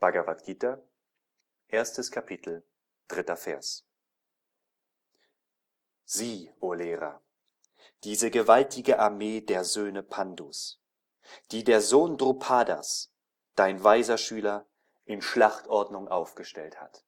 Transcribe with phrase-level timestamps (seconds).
[0.00, 0.82] Bhagavad Gita,
[1.68, 2.66] erstes Kapitel,
[3.06, 3.86] dritter Vers.
[6.06, 7.22] Sieh, o Lehrer,
[8.02, 10.82] diese gewaltige Armee der Söhne Pandus,
[11.50, 13.12] die der Sohn Drupadas,
[13.56, 14.66] dein weiser Schüler,
[15.04, 17.04] in Schlachtordnung aufgestellt hat.